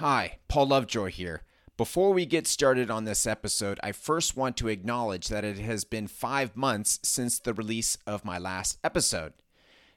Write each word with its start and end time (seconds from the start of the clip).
Hi, 0.00 0.38
Paul 0.48 0.68
Lovejoy 0.68 1.10
here. 1.10 1.42
Before 1.76 2.14
we 2.14 2.24
get 2.24 2.46
started 2.46 2.90
on 2.90 3.04
this 3.04 3.26
episode, 3.26 3.78
I 3.82 3.92
first 3.92 4.34
want 4.34 4.56
to 4.56 4.68
acknowledge 4.68 5.28
that 5.28 5.44
it 5.44 5.58
has 5.58 5.84
been 5.84 6.06
five 6.06 6.56
months 6.56 7.00
since 7.02 7.38
the 7.38 7.52
release 7.52 7.98
of 8.06 8.24
my 8.24 8.38
last 8.38 8.78
episode. 8.82 9.34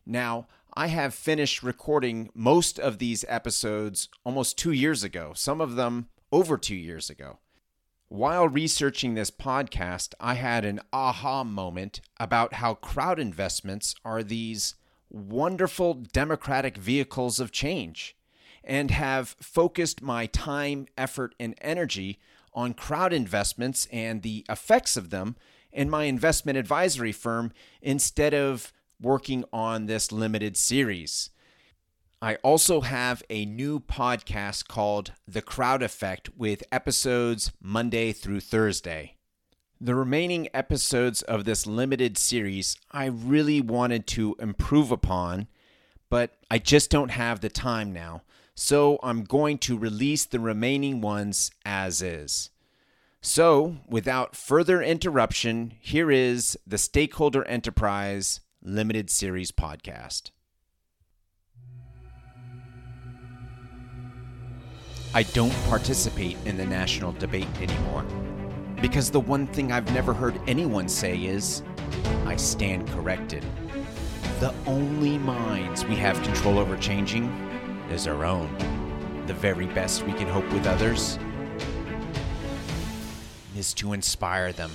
Now, 0.05 0.49
I 0.73 0.87
have 0.87 1.13
finished 1.13 1.63
recording 1.63 2.29
most 2.35 2.81
of 2.81 2.97
these 2.97 3.23
episodes 3.29 4.09
almost 4.25 4.57
two 4.57 4.73
years 4.73 5.05
ago, 5.05 5.31
some 5.33 5.61
of 5.61 5.77
them 5.77 6.09
over 6.33 6.57
two 6.57 6.75
years 6.75 7.09
ago. 7.09 7.39
While 8.09 8.49
researching 8.49 9.13
this 9.13 9.31
podcast, 9.31 10.15
I 10.19 10.33
had 10.33 10.65
an 10.65 10.81
aha 10.91 11.45
moment 11.45 12.01
about 12.19 12.55
how 12.55 12.73
crowd 12.73 13.19
investments 13.19 13.95
are 14.03 14.21
these 14.21 14.75
wonderful 15.09 15.93
democratic 15.93 16.75
vehicles 16.75 17.39
of 17.39 17.53
change 17.53 18.17
and 18.63 18.91
have 18.91 19.35
focused 19.39 20.01
my 20.01 20.25
time, 20.27 20.87
effort, 20.97 21.35
and 21.39 21.55
energy 21.61 22.19
on 22.53 22.73
crowd 22.73 23.13
investments 23.13 23.87
and 23.91 24.21
the 24.21 24.45
effects 24.49 24.95
of 24.95 25.09
them 25.09 25.35
in 25.71 25.89
my 25.89 26.03
investment 26.05 26.57
advisory 26.57 27.11
firm 27.11 27.51
instead 27.81 28.33
of 28.33 28.71
working 29.01 29.43
on 29.51 29.85
this 29.85 30.11
limited 30.11 30.55
series. 30.55 31.29
I 32.21 32.35
also 32.35 32.81
have 32.81 33.21
a 33.29 33.45
new 33.45 33.81
podcast 33.81 34.67
called 34.69 35.11
The 35.27 35.41
Crowd 35.41 35.83
Effect 35.83 36.29
with 36.37 36.63
episodes 36.71 37.51
Monday 37.61 38.13
through 38.13 38.39
Thursday. 38.39 39.17
The 39.81 39.95
remaining 39.95 40.47
episodes 40.53 41.21
of 41.23 41.43
this 41.43 41.67
limited 41.67 42.17
series 42.17 42.77
I 42.91 43.07
really 43.07 43.59
wanted 43.59 44.07
to 44.07 44.37
improve 44.39 44.89
upon, 44.89 45.47
but 46.09 46.37
I 46.49 46.59
just 46.59 46.89
don't 46.89 47.11
have 47.11 47.41
the 47.41 47.49
time 47.49 47.91
now 47.91 48.21
so 48.55 48.99
I'm 49.01 49.23
going 49.23 49.57
to 49.59 49.77
release 49.77 50.25
the 50.25 50.39
remaining 50.39 51.01
ones 51.01 51.51
as 51.65 52.01
is. 52.01 52.49
So, 53.21 53.77
without 53.87 54.35
further 54.35 54.81
interruption, 54.81 55.73
here 55.79 56.11
is 56.11 56.57
the 56.67 56.77
Stakeholder 56.77 57.47
Enterprise 57.47 58.41
Limited 58.61 59.09
Series 59.09 59.51
podcast. 59.51 60.31
I 65.15 65.23
don't 65.23 65.53
participate 65.69 66.37
in 66.45 66.57
the 66.57 66.65
national 66.65 67.13
debate 67.13 67.47
anymore 67.61 68.03
because 68.81 69.09
the 69.09 69.19
one 69.19 69.47
thing 69.47 69.71
I've 69.71 69.93
never 69.93 70.13
heard 70.13 70.37
anyone 70.47 70.89
say 70.89 71.17
is, 71.17 71.63
I 72.25 72.35
stand 72.35 72.89
corrected. 72.89 73.45
The 74.41 74.53
only 74.65 75.17
minds 75.19 75.85
we 75.85 75.95
have 75.95 76.21
control 76.23 76.59
over 76.59 76.75
changing 76.75 77.31
is 77.89 78.07
our 78.07 78.25
own. 78.25 78.55
The 79.27 79.33
very 79.33 79.67
best 79.67 80.03
we 80.03 80.13
can 80.13 80.27
hope 80.27 80.49
with 80.51 80.67
others 80.67 81.17
is 83.55 83.73
to 83.75 83.93
inspire 83.93 84.51
them. 84.51 84.71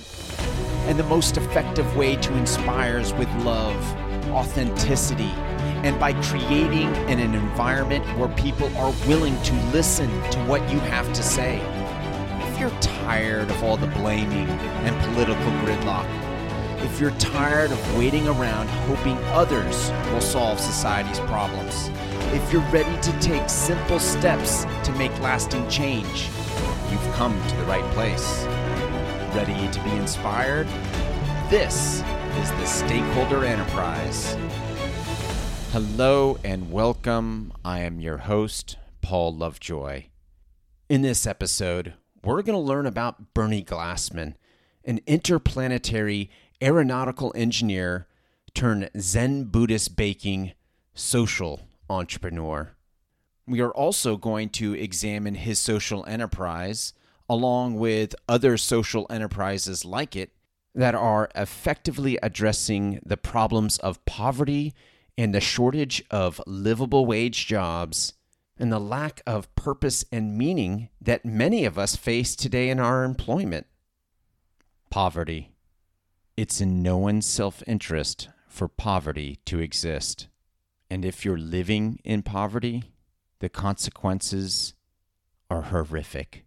And 0.87 0.97
the 0.97 1.03
most 1.03 1.37
effective 1.37 1.95
way 1.95 2.15
to 2.15 2.37
inspire 2.37 2.97
is 2.97 3.13
with 3.13 3.29
love, 3.43 3.75
authenticity, 4.31 5.31
and 5.83 5.99
by 5.99 6.13
creating 6.23 6.87
an, 7.07 7.19
an 7.19 7.35
environment 7.35 8.05
where 8.17 8.29
people 8.29 8.67
are 8.77 8.93
willing 9.07 9.39
to 9.43 9.53
listen 9.71 10.09
to 10.31 10.39
what 10.45 10.61
you 10.71 10.79
have 10.79 11.11
to 11.13 11.23
say. 11.23 11.57
If 12.49 12.59
you're 12.59 12.81
tired 12.81 13.49
of 13.49 13.63
all 13.63 13.77
the 13.77 13.87
blaming 13.87 14.49
and 14.49 15.13
political 15.13 15.51
gridlock, 15.61 16.28
if 16.81 16.99
you're 16.99 17.11
tired 17.11 17.71
of 17.71 17.97
waiting 17.97 18.27
around 18.27 18.67
hoping 18.87 19.17
others 19.33 19.91
will 20.11 20.21
solve 20.21 20.59
society's 20.59 21.19
problems, 21.21 21.89
if 22.33 22.53
you're 22.53 22.61
ready 22.71 23.01
to 23.01 23.19
take 23.19 23.49
simple 23.49 23.99
steps 23.99 24.63
to 24.83 24.93
make 24.93 25.11
lasting 25.19 25.67
change, 25.67 26.29
you've 26.89 27.13
come 27.13 27.37
to 27.49 27.55
the 27.57 27.63
right 27.63 27.83
place. 27.91 28.45
Ready 29.35 29.69
to 29.71 29.83
be 29.83 29.91
inspired? 29.91 30.67
This 31.49 32.01
is 32.37 32.51
the 32.51 32.65
Stakeholder 32.65 33.43
Enterprise. 33.43 34.37
Hello 35.71 36.37
and 36.43 36.71
welcome. 36.71 37.51
I 37.65 37.79
am 37.79 37.99
your 37.99 38.19
host, 38.19 38.77
Paul 39.01 39.35
Lovejoy. 39.35 40.05
In 40.87 41.01
this 41.01 41.27
episode, 41.27 41.93
we're 42.23 42.41
going 42.41 42.57
to 42.57 42.59
learn 42.59 42.85
about 42.85 43.33
Bernie 43.33 43.63
Glassman, 43.63 44.35
an 44.85 45.01
interplanetary 45.05 46.29
aeronautical 46.61 47.31
engineer 47.35 48.07
turned 48.53 48.89
Zen 48.99 49.45
Buddhist 49.45 49.95
baking 49.95 50.53
social 50.93 51.61
entrepreneur. 51.89 52.71
We 53.47 53.61
are 53.61 53.71
also 53.71 54.17
going 54.17 54.49
to 54.51 54.73
examine 54.73 55.35
his 55.35 55.59
social 55.59 56.05
enterprise 56.05 56.93
along 57.29 57.75
with 57.75 58.15
other 58.27 58.57
social 58.57 59.05
enterprises 59.09 59.85
like 59.85 60.15
it 60.15 60.31
that 60.75 60.95
are 60.95 61.29
effectively 61.35 62.17
addressing 62.21 62.99
the 63.05 63.17
problems 63.17 63.77
of 63.79 64.03
poverty 64.05 64.73
and 65.17 65.33
the 65.33 65.41
shortage 65.41 66.03
of 66.09 66.41
livable 66.47 67.05
wage 67.05 67.45
jobs 67.47 68.13
and 68.57 68.71
the 68.71 68.79
lack 68.79 69.21
of 69.25 69.53
purpose 69.55 70.05
and 70.11 70.37
meaning 70.37 70.89
that 71.01 71.25
many 71.25 71.65
of 71.65 71.77
us 71.77 71.95
face 71.95 72.35
today 72.35 72.69
in 72.69 72.79
our 72.79 73.03
employment. 73.03 73.65
Poverty. 74.89 75.51
It's 76.39 76.61
in 76.61 76.81
no 76.81 76.97
one's 76.97 77.25
self 77.25 77.61
interest 77.67 78.29
for 78.47 78.69
poverty 78.69 79.39
to 79.43 79.59
exist. 79.59 80.29
And 80.89 81.03
if 81.03 81.25
you're 81.25 81.37
living 81.37 81.99
in 82.05 82.23
poverty, 82.23 82.93
the 83.39 83.49
consequences 83.49 84.73
are 85.49 85.63
horrific. 85.63 86.45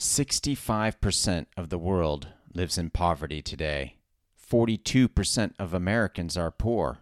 65% 0.00 1.46
of 1.54 1.68
the 1.68 1.76
world 1.76 2.28
lives 2.54 2.78
in 2.78 2.88
poverty 2.88 3.42
today. 3.42 3.96
42% 4.50 5.52
of 5.58 5.74
Americans 5.74 6.38
are 6.38 6.50
poor, 6.50 7.00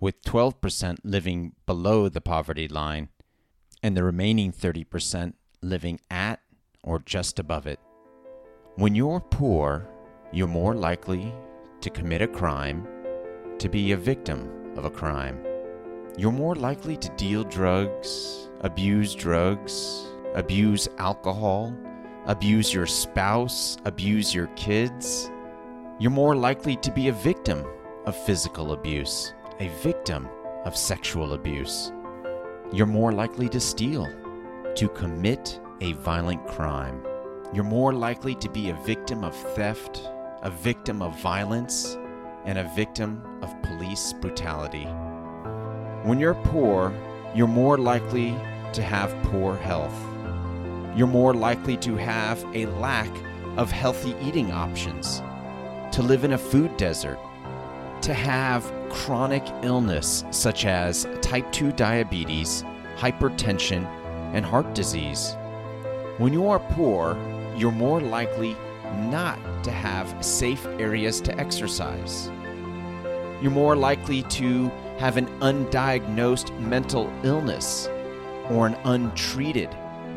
with 0.00 0.20
12% 0.24 0.98
living 1.04 1.52
below 1.64 2.08
the 2.08 2.20
poverty 2.20 2.66
line, 2.66 3.08
and 3.84 3.96
the 3.96 4.02
remaining 4.02 4.52
30% 4.52 5.34
living 5.60 6.00
at 6.10 6.40
or 6.82 6.98
just 6.98 7.38
above 7.38 7.68
it. 7.68 7.78
When 8.74 8.96
you're 8.96 9.20
poor, 9.20 9.86
you're 10.32 10.48
more 10.48 10.74
likely 10.74 11.32
to 11.82 11.90
commit 11.90 12.22
a 12.22 12.28
crime, 12.28 12.86
to 13.58 13.68
be 13.68 13.92
a 13.92 13.96
victim 13.96 14.72
of 14.76 14.84
a 14.84 14.90
crime 14.90 15.44
you're 16.18 16.30
more 16.30 16.54
likely 16.54 16.96
to 16.98 17.08
deal 17.16 17.42
drugs, 17.42 18.50
abuse 18.60 19.14
drugs, 19.14 20.04
abuse 20.34 20.86
alcohol, 20.98 21.74
abuse 22.26 22.72
your 22.72 22.86
spouse, 22.86 23.78
abuse 23.86 24.34
your 24.34 24.48
kids. 24.48 25.30
You're 25.98 26.10
more 26.10 26.36
likely 26.36 26.76
to 26.76 26.90
be 26.90 27.08
a 27.08 27.14
victim 27.14 27.64
of 28.04 28.14
physical 28.14 28.72
abuse, 28.72 29.32
a 29.58 29.68
victim 29.82 30.28
of 30.66 30.76
sexual 30.76 31.32
abuse. 31.32 31.92
You're 32.72 32.86
more 32.86 33.12
likely 33.12 33.48
to 33.48 33.60
steal, 33.60 34.06
to 34.74 34.88
commit 34.88 35.60
a 35.80 35.94
violent 35.94 36.46
crime. 36.46 37.02
You're 37.54 37.64
more 37.64 37.94
likely 37.94 38.34
to 38.34 38.50
be 38.50 38.68
a 38.68 38.82
victim 38.84 39.24
of 39.24 39.34
theft, 39.54 40.10
a 40.42 40.50
victim 40.50 41.02
of 41.02 41.20
violence, 41.20 41.96
and 42.44 42.58
a 42.58 42.70
victim 42.74 43.22
of 43.42 43.62
police 43.62 44.12
brutality. 44.14 44.84
When 46.04 46.18
you're 46.18 46.34
poor, 46.34 46.92
you're 47.34 47.46
more 47.46 47.78
likely 47.78 48.34
to 48.72 48.82
have 48.82 49.14
poor 49.22 49.56
health. 49.56 49.94
You're 50.96 51.06
more 51.06 51.32
likely 51.32 51.76
to 51.78 51.94
have 51.96 52.44
a 52.54 52.66
lack 52.66 53.10
of 53.56 53.70
healthy 53.70 54.16
eating 54.20 54.50
options, 54.50 55.22
to 55.92 56.02
live 56.02 56.24
in 56.24 56.32
a 56.32 56.38
food 56.38 56.76
desert, 56.76 57.18
to 58.00 58.12
have 58.12 58.72
chronic 58.90 59.44
illness 59.62 60.24
such 60.30 60.64
as 60.64 61.06
type 61.20 61.50
2 61.52 61.70
diabetes, 61.72 62.64
hypertension, 62.96 63.86
and 64.34 64.44
heart 64.44 64.74
disease. 64.74 65.36
When 66.18 66.32
you 66.32 66.48
are 66.48 66.58
poor, 66.58 67.16
you're 67.56 67.70
more 67.70 68.00
likely 68.00 68.56
not 68.92 69.38
to 69.64 69.70
have 69.70 70.24
safe 70.24 70.64
areas 70.78 71.20
to 71.22 71.38
exercise. 71.38 72.30
You're 73.40 73.50
more 73.50 73.76
likely 73.76 74.22
to 74.22 74.68
have 74.98 75.16
an 75.16 75.26
undiagnosed 75.40 76.56
mental 76.60 77.12
illness 77.24 77.88
or 78.50 78.66
an 78.66 78.76
untreated 78.84 79.70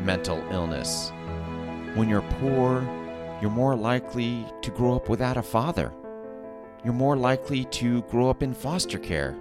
mental 0.04 0.44
illness. 0.52 1.12
When 1.96 2.10
you're 2.10 2.22
poor, 2.40 2.88
you're 3.42 3.52
more 3.52 3.76
likely 3.76 4.46
to 4.62 4.72
grow 4.72 4.96
up 4.96 5.10
without 5.10 5.38
a 5.38 5.42
father. 5.42 5.94
You're 6.84 6.94
more 6.94 7.18
likely 7.18 7.66
to 7.66 8.04
grow 8.04 8.30
up 8.30 8.44
in 8.44 8.54
foster 8.54 9.00
care. 9.00 9.36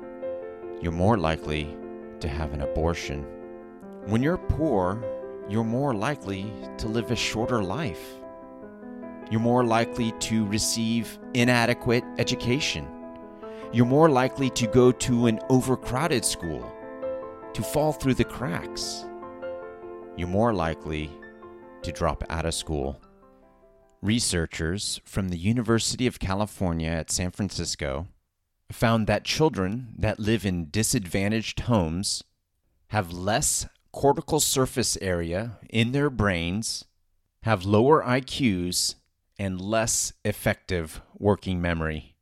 You're 0.81 0.93
more 0.93 1.19
likely 1.19 1.77
to 2.21 2.29
have 2.29 2.55
an 2.55 2.63
abortion. 2.63 3.27
When 4.07 4.23
you're 4.23 4.39
poor, 4.39 5.03
you're 5.49 5.65
more 5.65 5.95
likely 5.95 6.51
to 6.79 6.89
live 6.89 7.11
a 7.11 7.17
shorter 7.17 7.63
life. 7.63 8.15
You're 9.31 9.41
more 9.41 9.65
likely 9.65 10.13
to 10.13 10.47
receive 10.47 11.19
inadequate 11.35 12.05
education 12.19 12.89
you're 13.75 13.85
more 13.85 14.09
likely 14.09 14.49
to 14.51 14.69
go 14.69 14.93
to 14.93 15.27
an 15.27 15.41
overcrowded 15.51 16.25
school, 16.25 16.73
to 17.53 17.61
fall 17.61 17.93
through 17.93 18.15
the 18.15 18.25
cracks. 18.25 19.05
you're 20.17 20.29
more 20.29 20.55
likely 20.55 21.11
to 21.83 21.91
drop 21.91 22.23
out 22.31 22.47
of 22.47 22.55
school. 22.55 23.01
Researchers 24.01 25.01
from 25.05 25.29
the 25.29 25.37
University 25.37 26.07
of 26.07 26.21
California 26.21 26.89
at 26.89 27.11
San 27.11 27.33
Francisco 27.33 28.07
found 28.71 29.09
that 29.09 29.25
children 29.25 29.89
that 29.99 30.21
live 30.21 30.47
in 30.47 30.71
disadvantaged 30.71 31.61
homes 31.61 32.23
have 32.89 33.13
less 33.13 33.67
cortical 33.91 34.39
surface 34.39 34.97
area 35.03 35.59
in 35.69 35.91
their 35.91 36.11
brains, 36.11 36.85
have 37.43 37.65
lower 37.65 38.05
IQs, 38.05 38.95
and 39.39 39.61
less 39.61 40.13
effective 40.25 41.01
working 41.19 41.61
memory. 41.61 42.15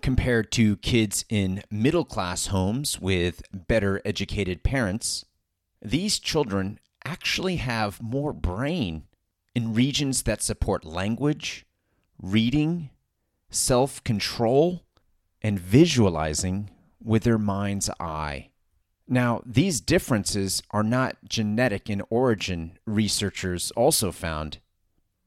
Compared 0.00 0.50
to 0.52 0.76
kids 0.78 1.24
in 1.28 1.62
middle 1.70 2.04
class 2.04 2.46
homes 2.46 3.00
with 3.00 3.42
better 3.52 4.02
educated 4.04 4.62
parents, 4.62 5.24
these 5.80 6.18
children 6.18 6.78
actually 7.04 7.56
have 7.56 8.02
more 8.02 8.32
brain 8.32 9.04
in 9.54 9.74
regions 9.74 10.22
that 10.22 10.42
support 10.42 10.84
language, 10.84 11.66
reading, 12.20 12.90
self 13.50 14.02
control, 14.02 14.82
and 15.40 15.58
visualizing 15.58 16.70
with 17.02 17.24
their 17.24 17.38
mind's 17.38 17.90
eye. 18.00 18.48
Now, 19.08 19.42
these 19.44 19.80
differences 19.80 20.62
are 20.70 20.84
not 20.84 21.16
genetic 21.28 21.90
in 21.90 22.02
origin, 22.08 22.78
researchers 22.86 23.70
also 23.72 24.12
found, 24.12 24.58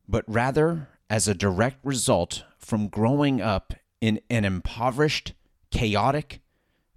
but 0.08 0.24
rather 0.28 0.88
as 1.10 1.28
a 1.28 1.34
direct 1.34 1.78
result 1.84 2.44
from 2.58 2.88
growing 2.88 3.42
up 3.42 3.74
in 4.02 4.20
an 4.30 4.46
impoverished, 4.46 5.34
chaotic, 5.72 6.42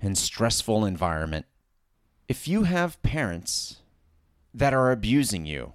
and 0.01 0.17
stressful 0.17 0.85
environment. 0.85 1.47
If 2.29 2.49
you 2.49 2.65
have 2.65 3.03
parents 3.03 3.83
that 4.55 4.73
are 4.75 4.91
abusing 4.91 5.47
you 5.47 5.75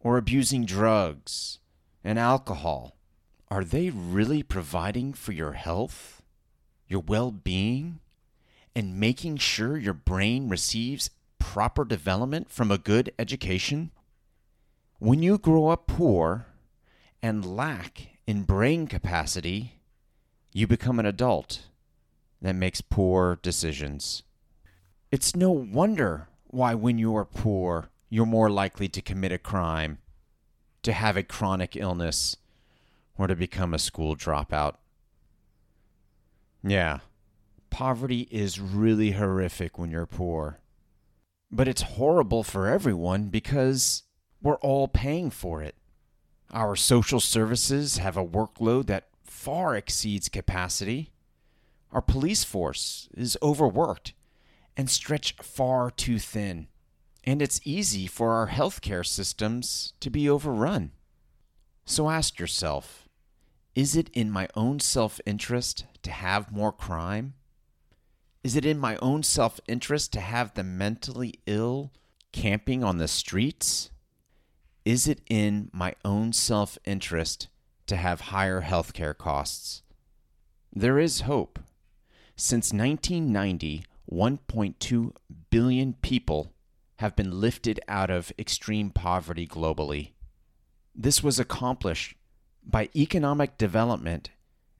or 0.00 0.16
abusing 0.16 0.64
drugs 0.64 1.58
and 2.02 2.18
alcohol, 2.18 2.96
are 3.50 3.64
they 3.64 3.90
really 3.90 4.42
providing 4.42 5.12
for 5.12 5.32
your 5.32 5.52
health, 5.52 6.22
your 6.88 7.00
well 7.00 7.30
being, 7.30 8.00
and 8.74 8.98
making 8.98 9.36
sure 9.36 9.76
your 9.76 9.94
brain 9.94 10.48
receives 10.48 11.10
proper 11.38 11.84
development 11.84 12.50
from 12.50 12.70
a 12.70 12.78
good 12.78 13.12
education? 13.18 13.90
When 14.98 15.22
you 15.22 15.38
grow 15.38 15.68
up 15.68 15.86
poor 15.86 16.46
and 17.24 17.56
lack 17.56 18.08
in 18.26 18.42
brain 18.42 18.86
capacity, 18.86 19.80
you 20.52 20.66
become 20.66 20.98
an 20.98 21.06
adult 21.06 21.62
that 22.42 22.54
makes 22.54 22.82
poor 22.82 23.38
decisions. 23.40 24.24
It's 25.10 25.34
no 25.34 25.50
wonder 25.50 26.28
why, 26.48 26.74
when 26.74 26.98
you 26.98 27.16
are 27.16 27.24
poor, 27.24 27.88
you're 28.10 28.26
more 28.26 28.50
likely 28.50 28.88
to 28.88 29.00
commit 29.00 29.32
a 29.32 29.38
crime, 29.38 30.00
to 30.82 30.92
have 30.92 31.16
a 31.16 31.22
chronic 31.22 31.76
illness, 31.76 32.36
or 33.16 33.26
to 33.26 33.34
become 33.34 33.72
a 33.72 33.78
school 33.78 34.14
dropout. 34.14 34.74
Yeah, 36.62 36.98
poverty 37.70 38.28
is 38.30 38.60
really 38.60 39.12
horrific 39.12 39.78
when 39.78 39.90
you're 39.90 40.04
poor. 40.04 40.58
But 41.50 41.68
it's 41.68 41.96
horrible 41.96 42.42
for 42.42 42.66
everyone 42.68 43.28
because 43.28 44.02
we're 44.42 44.56
all 44.56 44.88
paying 44.88 45.30
for 45.30 45.62
it. 45.62 45.74
Our 46.50 46.76
social 46.76 47.20
services 47.20 47.98
have 47.98 48.16
a 48.16 48.24
workload 48.24 48.86
that 48.86 49.08
far 49.24 49.76
exceeds 49.76 50.28
capacity. 50.28 51.10
Our 51.92 52.02
police 52.02 52.44
force 52.44 53.08
is 53.14 53.38
overworked 53.42 54.14
and 54.76 54.90
stretched 54.90 55.42
far 55.42 55.90
too 55.90 56.18
thin. 56.18 56.68
And 57.24 57.40
it's 57.40 57.60
easy 57.64 58.06
for 58.06 58.32
our 58.32 58.48
healthcare 58.48 59.06
systems 59.06 59.94
to 60.00 60.10
be 60.10 60.28
overrun. 60.28 60.92
So 61.84 62.10
ask 62.10 62.38
yourself 62.38 63.08
is 63.74 63.96
it 63.96 64.08
in 64.12 64.30
my 64.30 64.48
own 64.54 64.78
self 64.78 65.20
interest 65.26 65.84
to 66.02 66.10
have 66.10 66.52
more 66.52 66.72
crime? 66.72 67.34
Is 68.44 68.56
it 68.56 68.64
in 68.64 68.78
my 68.78 68.96
own 68.96 69.22
self 69.22 69.58
interest 69.66 70.12
to 70.12 70.20
have 70.20 70.54
the 70.54 70.62
mentally 70.62 71.34
ill 71.46 71.92
camping 72.32 72.84
on 72.84 72.98
the 72.98 73.08
streets? 73.08 73.90
Is 74.84 75.08
it 75.08 75.22
in 75.30 75.70
my 75.72 75.94
own 76.04 76.32
self 76.32 76.76
interest 76.84 77.48
to 77.86 77.96
have 77.96 78.22
higher 78.22 78.62
healthcare 78.62 79.16
costs? 79.16 79.82
There 80.72 80.98
is 80.98 81.22
hope. 81.22 81.58
Since 82.36 82.72
1990, 82.72 83.84
1.2 84.10 85.12
billion 85.50 85.94
people 85.94 86.52
have 86.96 87.16
been 87.16 87.40
lifted 87.40 87.80
out 87.88 88.10
of 88.10 88.32
extreme 88.38 88.90
poverty 88.90 89.46
globally. 89.46 90.10
This 90.94 91.22
was 91.22 91.38
accomplished 91.38 92.16
by 92.64 92.90
economic 92.94 93.56
development 93.56 94.30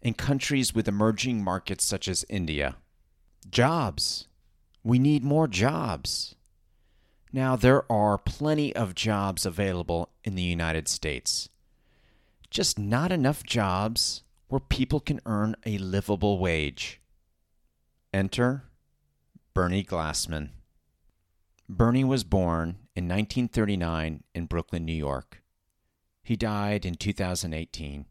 in 0.02 0.14
countries 0.14 0.74
with 0.74 0.86
emerging 0.86 1.42
markets 1.42 1.84
such 1.84 2.08
as 2.08 2.26
India. 2.28 2.76
Jobs. 3.50 4.28
We 4.82 4.98
need 4.98 5.24
more 5.24 5.48
jobs. 5.48 6.34
Now, 7.34 7.56
there 7.56 7.90
are 7.90 8.16
plenty 8.16 8.72
of 8.76 8.94
jobs 8.94 9.44
available 9.44 10.08
in 10.22 10.36
the 10.36 10.42
United 10.42 10.86
States, 10.86 11.48
just 12.48 12.78
not 12.78 13.10
enough 13.10 13.42
jobs 13.42 14.22
where 14.46 14.60
people 14.60 15.00
can 15.00 15.18
earn 15.26 15.56
a 15.66 15.78
livable 15.78 16.38
wage. 16.38 17.00
Enter 18.12 18.66
Bernie 19.52 19.82
Glassman. 19.82 20.50
Bernie 21.68 22.04
was 22.04 22.22
born 22.22 22.78
in 22.94 23.08
1939 23.08 24.22
in 24.32 24.46
Brooklyn, 24.46 24.84
New 24.84 24.92
York. 24.92 25.42
He 26.22 26.36
died 26.36 26.86
in 26.86 26.94
2018. 26.94 28.06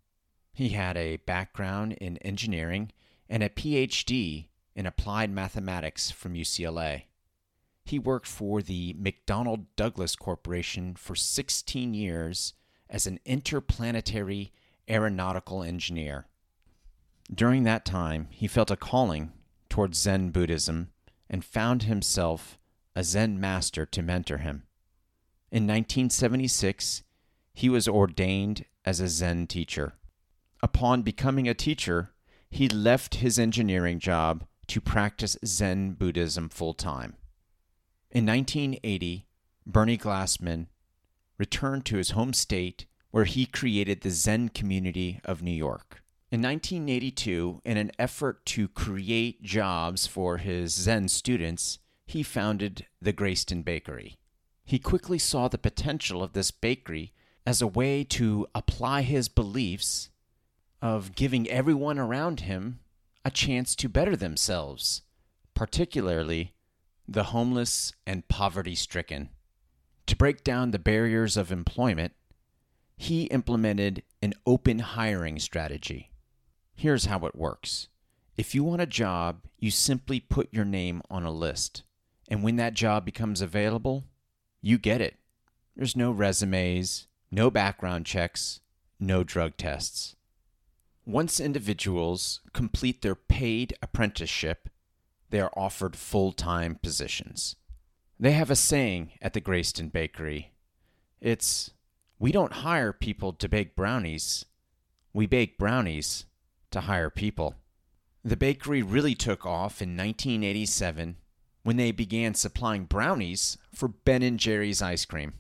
He 0.52 0.70
had 0.70 0.98
a 0.98 1.16
background 1.16 1.94
in 1.94 2.18
engineering 2.18 2.92
and 3.30 3.42
a 3.42 3.48
PhD 3.48 4.48
in 4.76 4.86
applied 4.86 5.32
mathematics 5.32 6.12
from 6.12 6.34
UCLA. 6.34 7.04
He 7.86 8.00
worked 8.00 8.28
for 8.28 8.62
the 8.62 8.94
McDonnell 8.94 9.66
Douglas 9.76 10.16
Corporation 10.16 10.96
for 10.96 11.16
16 11.16 11.94
years 11.94 12.54
as 12.90 13.06
an 13.06 13.20
interplanetary 13.26 14.52
aeronautical 14.90 15.64
engineer. 15.64 16.28
During 17.34 17.64
that 17.64 17.86
time, 17.86 18.28
he 18.32 18.48
felt 18.48 18.72
a 18.72 18.76
calling 18.76 19.32
towards 19.70 19.98
Zen 19.98 20.30
Buddhism 20.30 20.92
and 21.30 21.44
found 21.44 21.84
himself 21.84 22.60
a 22.96 23.04
Zen 23.04 23.40
master 23.40 23.86
to 23.88 24.02
mentor 24.02 24.38
him. 24.38 24.64
In 25.52 25.64
1976, 25.64 27.04
he 27.54 27.70
was 27.70 27.88
ordained 27.88 28.66
as 28.86 29.00
a 29.00 29.08
Zen 29.08 29.48
teacher. 29.48 29.94
Upon 30.62 31.02
becoming 31.02 31.48
a 31.48 31.54
teacher, 31.54 32.12
he 32.50 32.70
left 32.70 33.16
his 33.16 33.40
engineering 33.40 34.00
job 34.00 34.46
to 34.68 34.80
practice 34.80 35.38
Zen 35.46 35.94
Buddhism 35.94 36.50
full 36.50 36.74
time. 36.74 37.16
In 38.14 38.28
1980, 38.28 39.26
Bernie 39.66 39.98
Glassman 39.98 40.68
returned 41.40 41.84
to 41.86 41.98
his 41.98 42.12
home 42.12 42.32
state 42.32 42.86
where 43.10 43.26
he 43.26 43.48
created 43.48 44.02
the 44.02 44.12
Zen 44.12 44.50
community 44.50 45.20
of 45.26 45.42
New 45.42 45.50
York. 45.50 46.04
In 46.32 46.40
1982, 46.40 47.62
in 47.66 47.78
an 47.78 47.92
effort 47.98 48.46
to 48.46 48.68
create 48.68 49.42
jobs 49.42 50.06
for 50.06 50.38
his 50.38 50.76
Zen 50.76 51.08
students, 51.08 51.80
he 52.06 52.22
founded 52.22 52.86
the 53.02 53.14
Greyston 53.14 53.66
Bakery. 53.66 54.20
He 54.64 54.78
quickly 54.78 55.18
saw 55.18 55.48
the 55.48 55.58
potential 55.58 56.22
of 56.22 56.34
this 56.34 56.52
bakery 56.52 57.14
as 57.48 57.64
a 57.64 57.68
way 57.68 58.04
to 58.04 58.46
apply 58.54 59.02
his 59.02 59.28
beliefs 59.28 60.12
of 60.84 61.16
giving 61.16 61.50
everyone 61.50 61.98
around 61.98 62.42
him 62.42 62.80
a 63.26 63.32
chance 63.32 63.76
to 63.78 63.90
better 63.90 64.16
themselves, 64.16 65.02
particularly 65.56 66.53
the 67.08 67.26
homeless 67.26 67.94
and 68.06 68.28
poverty 68.28 68.76
stricken. 68.76 69.30
To 70.08 70.16
break 70.16 70.44
down 70.44 70.72
the 70.72 70.80
barriers 70.80 71.38
of 71.38 71.52
employment, 71.52 72.14
he 72.98 73.24
implemented 73.26 74.04
an 74.22 74.34
open 74.46 74.80
hiring 74.80 75.40
strategy. 75.40 76.12
Here's 76.76 77.06
how 77.06 77.26
it 77.26 77.36
works 77.36 77.90
if 78.36 78.56
you 78.56 78.64
want 78.64 78.82
a 78.82 78.88
job, 78.88 79.42
you 79.60 79.70
simply 79.70 80.20
put 80.20 80.52
your 80.52 80.66
name 80.66 81.02
on 81.10 81.24
a 81.24 81.32
list. 81.32 81.84
And 82.28 82.42
when 82.42 82.56
that 82.56 82.74
job 82.74 83.06
becomes 83.06 83.42
available, 83.42 84.06
you 84.62 84.78
get 84.78 85.02
it. 85.02 85.18
There's 85.76 85.96
no 85.96 86.12
resumes, 86.12 87.08
no 87.30 87.52
background 87.52 88.06
checks, 88.06 88.62
no 89.00 89.24
drug 89.24 89.58
tests. 89.58 90.16
Once 91.06 91.40
individuals 91.40 92.40
complete 92.54 93.02
their 93.02 93.16
paid 93.16 93.76
apprenticeship, 93.82 94.70
they 95.34 95.40
are 95.40 95.52
offered 95.58 95.96
full 95.96 96.32
time 96.32 96.76
positions. 96.76 97.56
They 98.20 98.34
have 98.34 98.52
a 98.52 98.56
saying 98.56 99.14
at 99.20 99.34
the 99.34 99.42
Greyston 99.42 99.92
Bakery 99.92 100.52
it's, 101.20 101.72
we 102.20 102.32
don't 102.32 102.62
hire 102.62 102.94
people 102.94 103.34
to 103.34 103.50
bake 103.50 103.76
brownies, 103.76 104.46
we 105.12 105.26
bake 105.26 105.58
brownies 105.58 106.26
to 106.70 106.82
hire 106.82 107.10
people. 107.10 107.56
The 108.24 108.38
bakery 108.38 108.84
really 108.84 109.16
took 109.16 109.44
off 109.44 109.82
in 109.82 109.98
1987 109.98 111.18
when 111.64 111.78
they 111.78 111.92
began 111.92 112.36
supplying 112.36 112.86
brownies 112.86 113.58
for 113.74 113.88
Ben 113.88 114.22
and 114.22 114.40
Jerry's 114.40 114.84
ice 114.84 115.04
cream. 115.04 115.34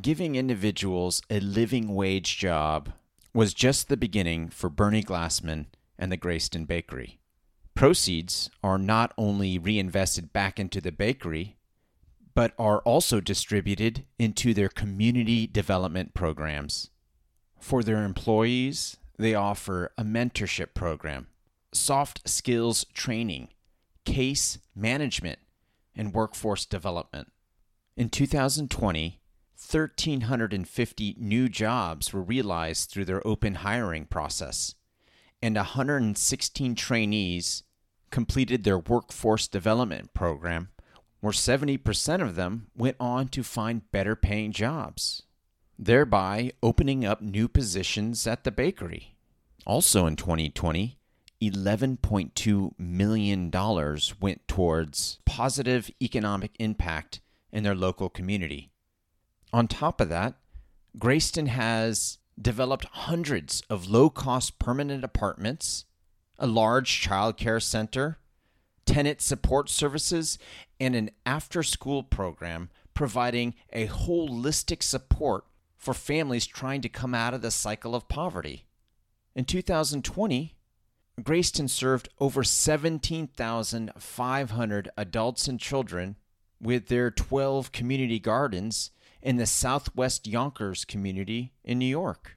Giving 0.00 0.36
individuals 0.36 1.20
a 1.28 1.40
living 1.40 1.96
wage 1.96 2.38
job 2.38 2.92
was 3.34 3.52
just 3.52 3.88
the 3.88 3.96
beginning 3.96 4.50
for 4.50 4.70
Bernie 4.70 5.02
Glassman 5.02 5.66
and 5.98 6.12
the 6.12 6.16
Greyston 6.16 6.64
Bakery. 6.64 7.18
Proceeds 7.76 8.48
are 8.62 8.78
not 8.78 9.12
only 9.18 9.58
reinvested 9.58 10.32
back 10.32 10.58
into 10.58 10.80
the 10.80 10.90
bakery, 10.90 11.58
but 12.34 12.54
are 12.58 12.78
also 12.80 13.20
distributed 13.20 14.06
into 14.18 14.54
their 14.54 14.70
community 14.70 15.46
development 15.46 16.14
programs. 16.14 16.88
For 17.60 17.82
their 17.82 18.02
employees, 18.02 18.96
they 19.18 19.34
offer 19.34 19.92
a 19.98 20.04
mentorship 20.04 20.72
program, 20.72 21.26
soft 21.70 22.26
skills 22.26 22.86
training, 22.94 23.48
case 24.06 24.58
management, 24.74 25.40
and 25.94 26.14
workforce 26.14 26.64
development. 26.64 27.30
In 27.94 28.08
2020, 28.08 29.20
1,350 29.70 31.16
new 31.18 31.48
jobs 31.50 32.10
were 32.14 32.22
realized 32.22 32.88
through 32.88 33.04
their 33.04 33.26
open 33.26 33.56
hiring 33.56 34.06
process, 34.06 34.74
and 35.42 35.56
116 35.56 36.74
trainees 36.74 37.62
completed 38.10 38.64
their 38.64 38.78
workforce 38.78 39.48
development 39.48 40.14
program, 40.14 40.70
where 41.20 41.32
70% 41.32 42.22
of 42.22 42.36
them 42.36 42.68
went 42.76 42.96
on 43.00 43.28
to 43.28 43.42
find 43.42 43.90
better 43.90 44.14
paying 44.16 44.52
jobs, 44.52 45.22
thereby 45.78 46.52
opening 46.62 47.04
up 47.04 47.20
new 47.20 47.48
positions 47.48 48.26
at 48.26 48.44
the 48.44 48.50
bakery. 48.50 49.14
Also 49.66 50.06
in 50.06 50.16
2020, 50.16 50.98
$11.2 51.42 52.70
million 52.78 53.50
went 54.20 54.48
towards 54.48 55.18
positive 55.26 55.90
economic 56.00 56.52
impact 56.58 57.20
in 57.52 57.62
their 57.62 57.74
local 57.74 58.08
community. 58.08 58.70
On 59.52 59.68
top 59.68 60.00
of 60.00 60.08
that, 60.08 60.34
Greyston 60.98 61.48
has 61.48 62.18
developed 62.40 62.86
hundreds 62.86 63.62
of 63.68 63.88
low 63.88 64.10
cost 64.10 64.58
permanent 64.58 65.04
apartments, 65.04 65.84
a 66.38 66.46
large 66.46 67.00
child 67.00 67.36
care 67.36 67.60
center, 67.60 68.18
tenant 68.84 69.20
support 69.20 69.68
services, 69.68 70.38
and 70.78 70.94
an 70.94 71.10
after 71.24 71.62
school 71.62 72.02
program 72.02 72.70
providing 72.94 73.54
a 73.72 73.86
holistic 73.86 74.82
support 74.82 75.44
for 75.76 75.94
families 75.94 76.46
trying 76.46 76.80
to 76.80 76.88
come 76.88 77.14
out 77.14 77.34
of 77.34 77.42
the 77.42 77.50
cycle 77.50 77.94
of 77.94 78.08
poverty. 78.08 78.64
In 79.34 79.44
2020, 79.44 80.54
Greyston 81.20 81.68
served 81.68 82.08
over 82.18 82.42
17,500 82.42 84.88
adults 84.96 85.48
and 85.48 85.60
children 85.60 86.16
with 86.60 86.88
their 86.88 87.10
12 87.10 87.72
community 87.72 88.18
gardens 88.18 88.90
in 89.22 89.36
the 89.36 89.46
Southwest 89.46 90.26
Yonkers 90.26 90.84
community 90.84 91.54
in 91.64 91.78
New 91.78 91.86
York. 91.86 92.36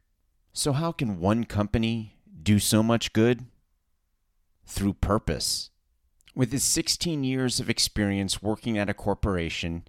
So, 0.53 0.72
how 0.74 0.91
can 0.91 1.20
one 1.20 1.46
company 1.46 2.20
do 2.41 2.60
so 2.60 2.84
much 2.84 3.13
good? 3.13 3.46
Through 4.69 4.93
purpose. 4.93 5.71
With 6.35 6.51
his 6.51 6.63
16 6.63 7.23
years 7.23 7.59
of 7.59 7.69
experience 7.69 8.41
working 8.41 8.77
at 8.77 8.88
a 8.88 8.93
corporation 8.93 9.83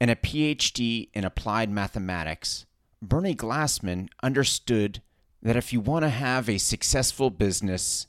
and 0.00 0.10
a 0.10 0.16
PhD 0.16 1.08
in 1.14 1.24
applied 1.24 1.70
mathematics, 1.70 2.66
Bernie 3.00 3.36
Glassman 3.36 4.08
understood 4.22 5.00
that 5.40 5.56
if 5.56 5.72
you 5.72 5.80
want 5.80 6.02
to 6.02 6.08
have 6.08 6.48
a 6.48 6.58
successful 6.58 7.30
business, 7.30 8.08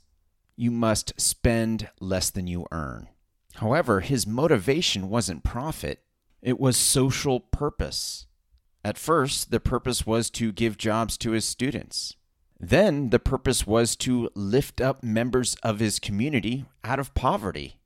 you 0.56 0.70
must 0.70 1.18
spend 1.18 1.90
less 2.00 2.28
than 2.28 2.48
you 2.48 2.66
earn. 2.72 3.08
However, 3.54 4.00
his 4.00 4.26
motivation 4.26 5.08
wasn't 5.08 5.44
profit, 5.44 6.02
it 6.42 6.58
was 6.58 6.76
social 6.76 7.38
purpose. 7.40 8.26
At 8.84 8.98
first, 8.98 9.50
the 9.50 9.60
purpose 9.60 10.04
was 10.04 10.28
to 10.30 10.52
give 10.52 10.76
jobs 10.76 11.16
to 11.18 11.30
his 11.30 11.44
students. 11.44 12.16
Then, 12.58 13.10
the 13.10 13.18
purpose 13.18 13.66
was 13.66 13.96
to 13.96 14.30
lift 14.34 14.80
up 14.80 15.02
members 15.02 15.56
of 15.62 15.78
his 15.78 15.98
community 15.98 16.64
out 16.82 16.98
of 16.98 17.14
poverty. 17.14 17.78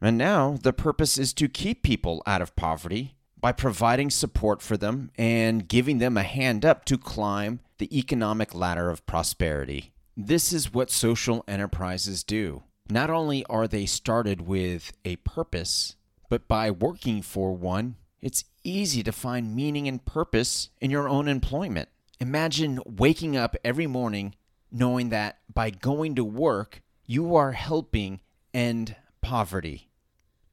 And 0.00 0.16
now, 0.18 0.58
the 0.62 0.72
purpose 0.72 1.18
is 1.18 1.32
to 1.34 1.48
keep 1.48 1.82
people 1.82 2.22
out 2.26 2.42
of 2.42 2.54
poverty 2.54 3.16
by 3.40 3.52
providing 3.52 4.10
support 4.10 4.62
for 4.62 4.76
them 4.76 5.10
and 5.16 5.68
giving 5.68 5.98
them 5.98 6.16
a 6.16 6.22
hand 6.22 6.64
up 6.64 6.84
to 6.86 6.96
climb 6.96 7.60
the 7.78 7.98
economic 7.98 8.54
ladder 8.54 8.88
of 8.88 9.04
prosperity. 9.06 9.92
This 10.16 10.52
is 10.52 10.72
what 10.72 10.90
social 10.90 11.44
enterprises 11.48 12.22
do. 12.22 12.62
Not 12.88 13.10
only 13.10 13.44
are 13.46 13.66
they 13.66 13.86
started 13.86 14.42
with 14.42 14.92
a 15.04 15.16
purpose, 15.16 15.96
but 16.28 16.46
by 16.46 16.70
working 16.70 17.20
for 17.20 17.52
one, 17.52 17.96
it's 18.20 18.44
easy 18.62 19.02
to 19.02 19.12
find 19.12 19.54
meaning 19.54 19.88
and 19.88 20.04
purpose 20.04 20.70
in 20.80 20.90
your 20.90 21.08
own 21.08 21.28
employment. 21.28 21.88
Imagine 22.20 22.80
waking 22.86 23.36
up 23.36 23.56
every 23.64 23.86
morning 23.86 24.34
knowing 24.70 25.08
that 25.10 25.38
by 25.52 25.70
going 25.70 26.14
to 26.16 26.24
work, 26.24 26.82
you 27.06 27.34
are 27.36 27.52
helping 27.52 28.20
end 28.52 28.96
poverty. 29.20 29.88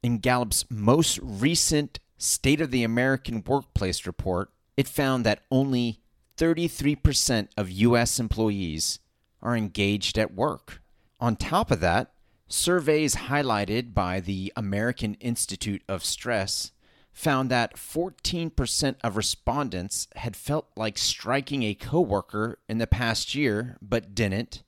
In 0.03 0.19
Gallup's 0.19 0.65
most 0.69 1.19
recent 1.21 1.99
State 2.17 2.61
of 2.61 2.71
the 2.71 2.83
American 2.83 3.43
Workplace 3.45 4.05
report, 4.05 4.51
it 4.77 4.87
found 4.87 5.25
that 5.25 5.41
only 5.49 6.01
33% 6.37 7.47
of 7.57 7.69
U.S. 7.71 8.19
employees 8.19 8.99
are 9.41 9.55
engaged 9.55 10.17
at 10.17 10.33
work. 10.33 10.81
On 11.19 11.35
top 11.35 11.71
of 11.71 11.79
that, 11.79 12.13
surveys 12.47 13.15
highlighted 13.15 13.93
by 13.93 14.19
the 14.19 14.53
American 14.55 15.15
Institute 15.15 15.83
of 15.87 16.05
Stress 16.05 16.71
found 17.13 17.49
that 17.51 17.75
14% 17.75 18.95
of 19.03 19.17
respondents 19.17 20.07
had 20.15 20.35
felt 20.35 20.67
like 20.75 20.97
striking 20.97 21.63
a 21.63 21.73
coworker 21.73 22.59
in 22.69 22.77
the 22.77 22.87
past 22.87 23.35
year 23.35 23.77
but 23.81 24.15
didn't. 24.15 24.63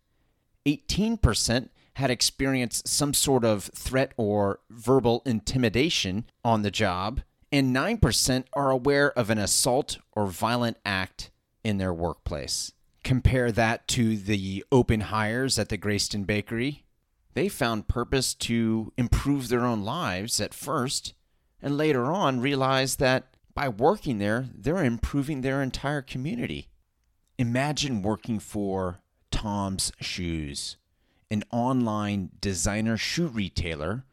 18% 0.66 1.70
had 1.96 2.10
experienced 2.10 2.88
some 2.88 3.14
sort 3.14 3.46
of 3.46 3.66
threat 3.76 4.14
or 4.18 4.60
verbal 4.70 5.22
intimidation 5.26 6.26
on 6.44 6.64
the 6.64 6.72
job, 6.72 7.22
and 7.52 7.76
9% 7.76 8.46
are 8.54 8.72
aware 8.72 9.12
of 9.12 9.30
an 9.30 9.38
assault 9.38 10.00
or 10.14 10.26
violent 10.26 10.78
act 10.86 11.30
in 11.64 11.78
their 11.78 11.94
workplace. 11.94 12.72
Compare 13.04 13.52
that 13.52 13.88
to 13.90 14.18
the 14.18 14.66
open 14.72 15.02
hires 15.02 15.60
at 15.60 15.70
the 15.70 15.78
Greyston 15.78 16.26
Bakery. 16.26 16.84
They 17.34 17.50
found 17.50 17.88
purpose 17.88 18.34
to 18.36 18.92
improve 18.98 19.50
their 19.50 19.66
own 19.66 19.84
lives 19.84 20.40
at 20.40 20.54
first, 20.54 21.14
and 21.64 21.78
later 21.78 22.12
on 22.12 22.42
realize 22.42 22.98
that 22.98 23.36
by 23.56 23.70
working 23.70 24.18
there, 24.20 24.48
they're 24.54 24.84
improving 24.84 25.42
their 25.42 25.64
entire 25.64 26.02
community. 26.02 26.68
Imagine 27.38 28.02
working 28.02 28.38
for 28.38 29.00
Tom's 29.32 29.92
Shoes, 30.02 30.76
an 31.32 31.44
online 31.52 32.32
designer 32.42 32.98
shoe 32.98 33.28
retailer 33.28 34.04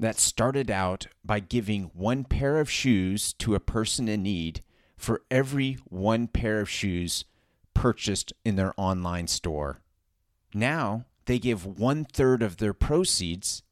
that 0.00 0.18
started 0.18 0.70
out 0.70 1.08
by 1.24 1.40
giving 1.40 1.90
one 1.92 2.24
pair 2.24 2.58
of 2.58 2.70
shoes 2.70 3.32
to 3.34 3.54
a 3.54 3.60
person 3.60 4.08
in 4.08 4.22
need 4.22 4.62
for 4.96 5.22
every 5.30 5.74
one 5.84 6.26
pair 6.26 6.60
of 6.60 6.70
shoes 6.70 7.24
purchased 7.74 8.32
in 8.44 8.56
their 8.56 8.72
online 8.76 9.26
store. 9.26 9.80
Now 10.54 11.04
they 11.26 11.38
give 11.38 11.66
one 11.66 12.04
third 12.04 12.42
of 12.42 12.56
their 12.56 12.72
proceeds 12.72 13.62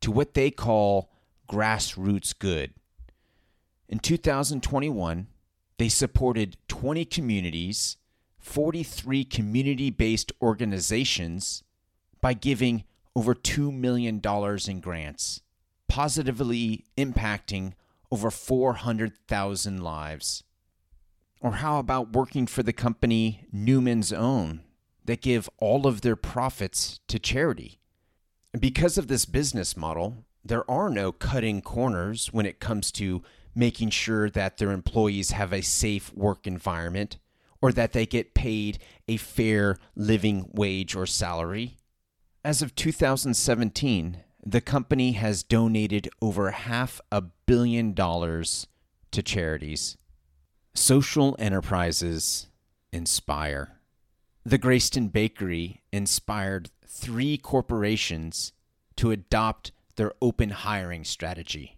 to 0.00 0.10
what 0.10 0.34
they 0.34 0.50
call 0.50 1.10
grassroots 1.48 2.38
good. 2.38 2.74
In 3.88 3.98
2021, 3.98 5.28
they 5.78 5.88
supported 5.88 6.56
20 6.68 7.04
communities, 7.06 7.96
43 8.38 9.24
community 9.24 9.90
based 9.90 10.32
organizations 10.42 11.62
by 12.20 12.34
giving 12.34 12.84
over 13.14 13.34
$2 13.34 13.72
million 13.72 14.20
in 14.68 14.80
grants, 14.80 15.40
positively 15.88 16.84
impacting 16.96 17.72
over 18.10 18.30
400,000 18.30 19.82
lives. 19.82 20.44
Or 21.40 21.52
how 21.52 21.78
about 21.78 22.12
working 22.12 22.46
for 22.46 22.62
the 22.62 22.72
company 22.72 23.46
Newman's 23.52 24.12
Own 24.12 24.62
that 25.04 25.22
give 25.22 25.48
all 25.58 25.86
of 25.86 26.00
their 26.00 26.16
profits 26.16 27.00
to 27.08 27.18
charity? 27.18 27.78
Because 28.58 28.98
of 28.98 29.08
this 29.08 29.24
business 29.24 29.76
model, 29.76 30.24
there 30.48 30.68
are 30.70 30.90
no 30.90 31.12
cutting 31.12 31.60
corners 31.60 32.28
when 32.32 32.46
it 32.46 32.58
comes 32.58 32.90
to 32.92 33.22
making 33.54 33.90
sure 33.90 34.30
that 34.30 34.56
their 34.56 34.72
employees 34.72 35.32
have 35.32 35.52
a 35.52 35.60
safe 35.62 36.12
work 36.14 36.46
environment 36.46 37.18
or 37.60 37.72
that 37.72 37.92
they 37.92 38.06
get 38.06 38.34
paid 38.34 38.78
a 39.06 39.16
fair 39.16 39.76
living 39.94 40.48
wage 40.52 40.94
or 40.94 41.06
salary. 41.06 41.76
As 42.44 42.62
of 42.62 42.74
2017, 42.74 44.18
the 44.44 44.60
company 44.60 45.12
has 45.12 45.42
donated 45.42 46.08
over 46.22 46.50
half 46.50 47.00
a 47.10 47.20
billion 47.20 47.92
dollars 47.92 48.68
to 49.10 49.22
charities. 49.22 49.96
Social 50.74 51.36
enterprises 51.38 52.46
inspire. 52.92 53.80
The 54.44 54.58
Greyston 54.58 55.12
Bakery 55.12 55.82
inspired 55.92 56.70
three 56.86 57.36
corporations 57.36 58.52
to 58.96 59.10
adopt 59.10 59.72
their 59.98 60.14
open 60.22 60.48
hiring 60.48 61.04
strategy. 61.04 61.76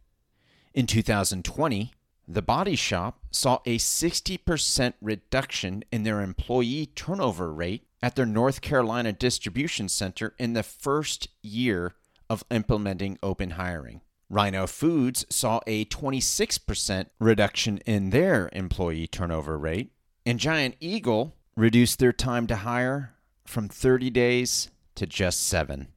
In 0.72 0.86
2020, 0.86 1.90
The 2.28 2.42
Body 2.42 2.76
Shop 2.76 3.18
saw 3.32 3.58
a 3.66 3.78
60% 3.78 4.94
reduction 5.00 5.82
in 5.90 6.04
their 6.04 6.20
employee 6.20 6.86
turnover 6.94 7.52
rate 7.52 7.88
at 8.00 8.14
their 8.14 8.26
North 8.26 8.60
Carolina 8.60 9.12
distribution 9.12 9.88
center 9.88 10.34
in 10.38 10.52
the 10.52 10.62
first 10.62 11.28
year 11.42 11.94
of 12.28 12.44
implementing 12.52 13.18
open 13.20 13.50
hiring. 13.50 14.00
Rhino 14.28 14.68
Foods 14.68 15.26
saw 15.28 15.58
a 15.66 15.86
26% 15.86 17.06
reduction 17.18 17.78
in 17.78 18.10
their 18.10 18.48
employee 18.52 19.08
turnover 19.08 19.58
rate, 19.58 19.90
and 20.24 20.38
Giant 20.38 20.76
Eagle 20.78 21.34
reduced 21.56 21.98
their 21.98 22.12
time 22.12 22.46
to 22.46 22.56
hire 22.56 23.14
from 23.44 23.68
30 23.68 24.08
days 24.10 24.70
to 24.94 25.04
just 25.04 25.40
seven. 25.48 25.88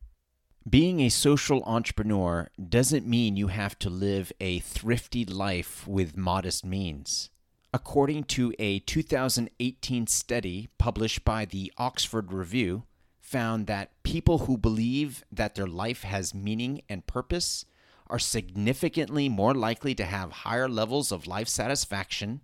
Being 0.70 1.01
a 1.01 1.10
social 1.10 1.62
entrepreneur 1.65 2.50
doesn't 2.70 3.05
mean 3.05 3.36
you 3.36 3.48
have 3.48 3.77
to 3.79 3.89
live 3.89 4.32
a 4.39 4.60
thrifty 4.60 5.25
life 5.25 5.86
with 5.86 6.15
modest 6.15 6.65
means. 6.65 7.29
According 7.74 8.24
to 8.25 8.53
a 8.58 8.79
2018 8.79 10.08
study 10.08 10.70
published 10.77 11.25
by 11.25 11.43
the 11.43 11.74
Oxford 11.77 12.32
Review, 12.32 12.84
found 13.20 13.67
that 13.67 13.91
people 14.03 14.39
who 14.39 14.58
believe 14.58 15.25
that 15.29 15.55
their 15.55 15.67
life 15.67 16.03
has 16.03 16.34
meaning 16.34 16.82
and 16.88 17.05
purpose 17.05 17.65
are 18.08 18.20
significantly 18.20 19.27
more 19.27 19.53
likely 19.53 19.93
to 19.96 20.05
have 20.05 20.32
higher 20.32 20.70
levels 20.70 21.12
of 21.12 21.27
life 21.27 21.50
satisfaction, 21.50 22.39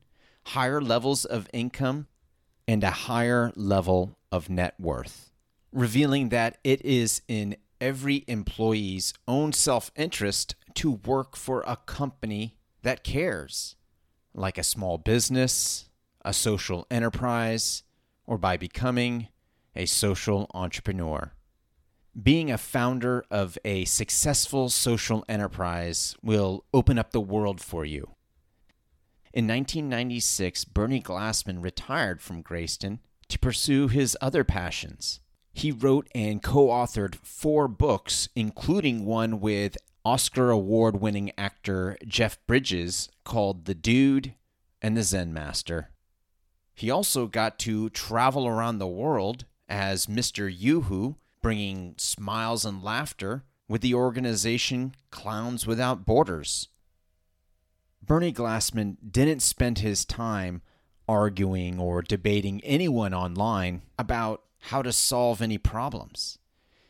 higher 0.48 0.82
levels 0.82 1.24
of 1.24 1.48
income, 1.54 2.08
and 2.68 2.84
a 2.84 2.92
higher 2.92 3.54
level 3.56 4.18
of 4.30 4.50
net 4.50 4.76
worth, 4.78 5.32
revealing 5.72 6.30
that 6.30 6.58
it 6.66 6.84
is 6.84 7.22
in 7.30 7.56
every 7.82 8.24
employee's 8.28 9.14
own 9.28 9.54
self 9.54 9.92
interest 9.96 10.56
to 10.76 10.92
work 10.92 11.36
for 11.36 11.64
a 11.66 11.76
company 11.76 12.58
that 12.84 13.04
cares, 13.04 13.76
like 14.34 14.58
a 14.58 14.64
small 14.64 14.98
business, 14.98 15.90
a 16.24 16.34
social 16.34 16.86
enterprise, 16.92 17.84
or 18.26 18.38
by 18.38 18.58
becoming 18.58 19.28
a 19.76 19.86
social 19.86 20.50
entrepreneur. 20.54 21.34
Being 22.22 22.52
a 22.52 22.58
founder 22.58 23.24
of 23.32 23.58
a 23.64 23.86
successful 23.86 24.70
social 24.70 25.24
enterprise 25.30 26.16
will 26.22 26.66
open 26.74 26.98
up 26.98 27.12
the 27.12 27.22
world 27.22 27.62
for 27.62 27.86
you. 27.86 28.16
In 29.32 29.48
1996, 29.48 30.66
Bernie 30.66 31.02
Glassman 31.02 31.64
retired 31.64 32.22
from 32.22 32.44
Greyston 32.44 33.00
to 33.28 33.40
pursue 33.40 33.88
his 33.88 34.18
other 34.22 34.44
passions. 34.44 35.22
He 35.60 35.74
wrote 35.74 36.08
and 36.16 36.42
co 36.42 36.68
authored 36.68 37.16
four 37.16 37.68
books, 37.68 38.30
including 38.34 39.04
one 39.04 39.42
with 39.42 39.78
Oscar 40.06 40.52
award 40.52 41.02
winning 41.02 41.34
actor 41.38 41.98
Jeff 42.08 42.40
Bridges 42.48 43.10
called 43.26 43.66
The 43.66 43.76
Dude 43.76 44.36
and 44.82 44.96
the 44.96 45.04
Zen 45.04 45.34
Master. 45.34 45.90
He 46.74 46.90
also 46.90 47.28
got 47.28 47.60
to 47.60 47.90
travel 47.90 48.48
around 48.48 48.78
the 48.78 48.88
world 48.88 49.44
as 49.68 50.06
Mr. 50.06 50.50
Yoo-Hoo, 50.50 51.18
bringing 51.42 51.96
smiles 51.98 52.64
and 52.64 52.82
laughter 52.82 53.44
with 53.68 53.82
the 53.82 53.94
organization 53.94 54.96
Clowns 55.12 55.68
Without 55.68 56.06
Borders. 56.06 56.70
Bernie 58.02 58.32
Glassman 58.32 58.96
didn't 59.12 59.42
spend 59.42 59.80
his 59.80 60.06
time 60.06 60.62
arguing 61.06 61.82
or 61.82 62.02
debating 62.02 62.64
anyone 62.64 63.14
online 63.14 63.82
about 63.98 64.44
how 64.60 64.82
to 64.82 64.92
solve 64.92 65.42
any 65.42 65.58
problems. 65.58 66.38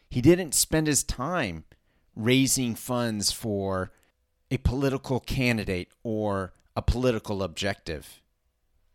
He 0.10 0.22
didn't 0.22 0.54
spend 0.54 0.88
his 0.88 1.04
time 1.04 1.66
raising 2.16 2.76
funds 2.76 3.32
for 3.32 3.92
a 4.52 4.58
political 4.58 5.20
candidate 5.20 5.90
or 6.04 6.54
a 6.76 6.82
political 6.82 7.44
objective. 7.44 8.22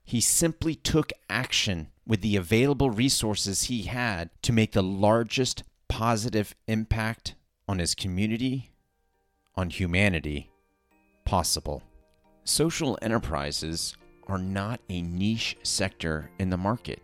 He 0.04 0.20
simply 0.20 0.74
took 0.74 1.12
action 1.30 1.88
with 2.06 2.20
the 2.20 2.36
available 2.36 2.90
resources 2.90 3.64
he 3.64 3.82
had 3.82 4.30
to 4.42 4.52
make 4.52 4.72
the 4.72 4.82
largest 4.82 5.62
positive 5.88 6.54
impact 6.66 7.34
on 7.66 7.78
his 7.78 7.94
community, 7.94 8.72
on 9.54 9.70
humanity 9.70 10.50
possible. 11.24 11.82
Social 12.44 12.98
enterprises 13.00 13.96
are 14.26 14.38
not 14.38 14.80
a 14.90 15.00
niche 15.00 15.56
sector 15.62 16.30
in 16.38 16.50
the 16.50 16.56
market. 16.56 17.00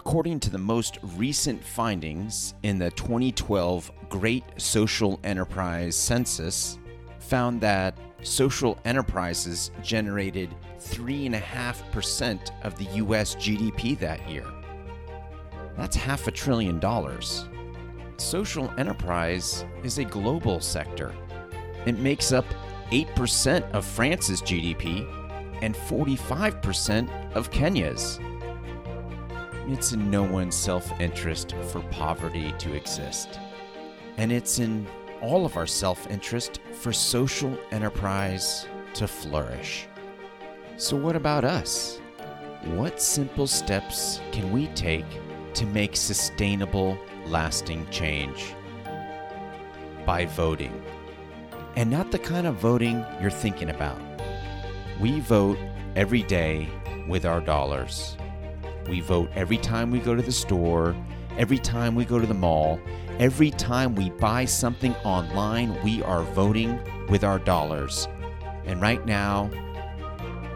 According 0.00 0.40
to 0.40 0.50
the 0.50 0.56
most 0.56 0.96
recent 1.14 1.62
findings 1.62 2.54
in 2.62 2.78
the 2.78 2.90
2012 2.92 3.92
Great 4.08 4.44
Social 4.56 5.20
Enterprise 5.24 5.94
Census, 5.94 6.78
found 7.18 7.60
that 7.60 7.98
social 8.22 8.78
enterprises 8.86 9.70
generated 9.82 10.48
3.5% 10.78 12.50
of 12.62 12.78
the 12.78 12.84
US 13.04 13.34
GDP 13.34 13.98
that 13.98 14.26
year. 14.26 14.46
That's 15.76 15.96
half 15.96 16.26
a 16.28 16.30
trillion 16.30 16.80
dollars. 16.80 17.46
Social 18.16 18.72
enterprise 18.78 19.66
is 19.84 19.98
a 19.98 20.04
global 20.04 20.60
sector. 20.60 21.14
It 21.84 21.98
makes 21.98 22.32
up 22.32 22.46
8% 22.90 23.70
of 23.72 23.84
France's 23.84 24.40
GDP 24.40 25.06
and 25.60 25.74
45% 25.74 27.34
of 27.34 27.50
Kenya's. 27.50 28.18
It's 29.72 29.92
in 29.92 30.10
no 30.10 30.24
one's 30.24 30.56
self 30.56 31.00
interest 31.00 31.54
for 31.70 31.80
poverty 31.92 32.52
to 32.58 32.74
exist. 32.74 33.38
And 34.16 34.32
it's 34.32 34.58
in 34.58 34.84
all 35.22 35.46
of 35.46 35.56
our 35.56 35.66
self 35.66 36.10
interest 36.10 36.58
for 36.72 36.92
social 36.92 37.56
enterprise 37.70 38.66
to 38.94 39.06
flourish. 39.06 39.86
So, 40.76 40.96
what 40.96 41.14
about 41.14 41.44
us? 41.44 42.00
What 42.64 43.00
simple 43.00 43.46
steps 43.46 44.20
can 44.32 44.50
we 44.50 44.66
take 44.68 45.06
to 45.54 45.66
make 45.66 45.94
sustainable, 45.94 46.98
lasting 47.26 47.88
change? 47.90 48.56
By 50.04 50.26
voting. 50.26 50.82
And 51.76 51.92
not 51.92 52.10
the 52.10 52.18
kind 52.18 52.48
of 52.48 52.56
voting 52.56 53.04
you're 53.20 53.30
thinking 53.30 53.70
about. 53.70 54.00
We 54.98 55.20
vote 55.20 55.58
every 55.94 56.24
day 56.24 56.68
with 57.06 57.24
our 57.24 57.40
dollars. 57.40 58.16
We 58.88 59.00
vote 59.00 59.30
every 59.34 59.58
time 59.58 59.90
we 59.90 60.00
go 60.00 60.14
to 60.14 60.22
the 60.22 60.32
store, 60.32 60.96
every 61.36 61.58
time 61.58 61.94
we 61.94 62.04
go 62.04 62.18
to 62.18 62.26
the 62.26 62.34
mall, 62.34 62.80
every 63.18 63.50
time 63.50 63.94
we 63.94 64.10
buy 64.10 64.44
something 64.44 64.94
online, 65.04 65.76
we 65.82 66.02
are 66.02 66.22
voting 66.22 66.80
with 67.08 67.24
our 67.24 67.38
dollars. 67.38 68.08
And 68.64 68.80
right 68.80 69.04
now, 69.06 69.50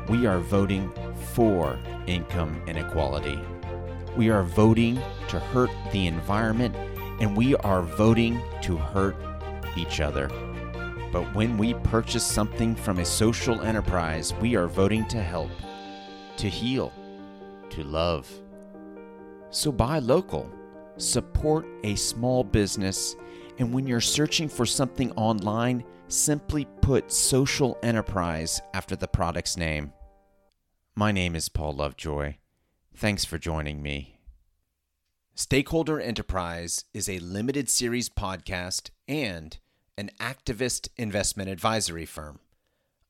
we 0.08 0.26
are 0.26 0.38
voting 0.38 0.92
for 1.32 1.78
income 2.06 2.60
inequality. 2.66 3.38
We 4.16 4.30
are 4.30 4.42
voting 4.42 5.00
to 5.28 5.38
hurt 5.38 5.70
the 5.92 6.06
environment, 6.06 6.76
and 7.20 7.36
we 7.36 7.56
are 7.56 7.82
voting 7.82 8.40
to 8.62 8.76
hurt 8.76 9.16
each 9.76 10.00
other. 10.00 10.28
But 11.12 11.32
when 11.34 11.56
we 11.58 11.74
purchase 11.74 12.24
something 12.24 12.74
from 12.74 12.98
a 12.98 13.04
social 13.04 13.60
enterprise, 13.62 14.34
we 14.34 14.56
are 14.56 14.66
voting 14.66 15.06
to 15.06 15.22
help, 15.22 15.50
to 16.36 16.48
heal, 16.48 16.92
to 17.70 17.84
love. 17.84 18.30
So 19.50 19.70
buy 19.70 19.98
local, 19.98 20.50
support 20.96 21.66
a 21.84 21.94
small 21.94 22.44
business, 22.44 23.16
and 23.58 23.72
when 23.72 23.86
you're 23.86 24.00
searching 24.00 24.48
for 24.48 24.66
something 24.66 25.12
online, 25.12 25.84
simply 26.08 26.66
put 26.80 27.10
social 27.10 27.78
enterprise 27.82 28.60
after 28.72 28.96
the 28.96 29.08
product's 29.08 29.56
name. 29.56 29.92
My 30.94 31.12
name 31.12 31.34
is 31.34 31.48
Paul 31.48 31.74
Lovejoy. 31.74 32.36
Thanks 32.94 33.24
for 33.24 33.38
joining 33.38 33.82
me. 33.82 34.18
Stakeholder 35.34 36.00
Enterprise 36.00 36.84
is 36.94 37.08
a 37.08 37.18
limited 37.18 37.68
series 37.68 38.08
podcast 38.08 38.90
and 39.08 39.58
an 39.98 40.10
activist 40.20 40.88
investment 40.96 41.50
advisory 41.50 42.06
firm. 42.06 42.38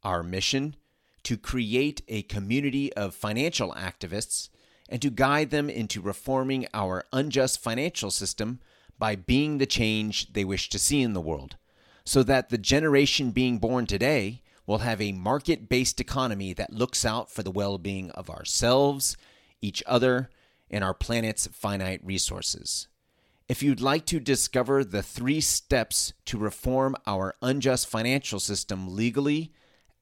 Our 0.03 0.23
mission 0.23 0.77
to 1.25 1.37
create 1.37 2.03
a 2.09 2.23
community 2.23 2.93
of 2.95 3.15
financial 3.15 3.73
activists 3.73 4.49
and 4.89 5.01
to 5.03 5.11
guide 5.11 5.51
them 5.51 5.69
into 5.69 6.01
reforming 6.01 6.67
our 6.75 7.05
unjust 7.13 7.63
financial 7.63 8.11
system 8.11 8.61
by 8.99 9.17
being 9.17 9.59
the 9.59 9.67
change 9.67 10.33
they 10.33 10.45
wish 10.45 10.69
to 10.69 10.79
see 10.79 11.03
in 11.03 11.15
the 11.15 11.21
world, 11.21 11.57
so 12.05 12.23
that 12.23 12.51
the 12.51 12.59
generation 12.59 13.31
being 13.31 13.59
born 13.59 13.87
today 13.87 14.43
will 14.67 14.79
have 14.79 15.01
a 15.01 15.13
market 15.13 15.69
based 15.69 16.01
economy 16.01 16.53
that 16.53 16.73
looks 16.73 17.05
out 17.05 17.31
for 17.31 17.43
the 17.43 17.51
well 17.51 17.79
being 17.79 18.11
of 18.13 18.31
ourselves, 18.31 19.17
each 19.61 19.83
other, 19.87 20.31
and 20.71 20.85
our 20.85 20.95
planet's 20.95 21.47
finite 21.49 22.05
resources. 22.05 22.89
If 23.49 23.63
you'd 23.63 23.81
like 23.81 24.07
to 24.07 24.21
discover 24.21 24.85
the 24.85 25.03
three 25.03 25.41
steps 25.41 26.15
to 26.27 26.39
reform 26.39 26.97
our 27.07 27.35
unjust 27.43 27.87
financial 27.87 28.41
system 28.41 28.95
legally, 28.95 29.53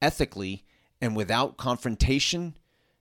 ethically, 0.01 0.63
and 1.03 1.15
without 1.17 1.57
confrontation, 1.57 2.55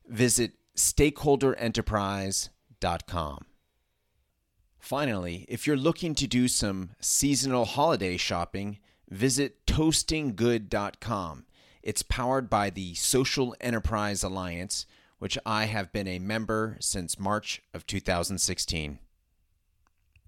visit 0.09 0.55
stakeholderenterprise.com. 0.77 3.47
Finally, 4.81 5.47
if 5.49 5.69
you're 5.69 5.77
looking 5.77 6.17
to 6.17 6.27
do 6.27 6.49
some 6.49 6.91
seasonal 6.99 7.65
holiday 7.65 8.17
shopping, 8.17 8.81
visit 9.09 9.65
toastinggood.com. 9.67 11.47
It's 11.81 12.03
powered 12.03 12.51
by 12.51 12.71
the 12.71 12.95
Social 12.95 13.55
Enterprise 13.61 14.25
Alliance, 14.25 14.85
which 15.21 15.39
I 15.47 15.67
have 15.67 15.93
been 15.93 16.09
a 16.09 16.19
member 16.19 16.79
since 16.81 17.21
March 17.21 17.63
of 17.73 17.87
2016. 17.87 18.99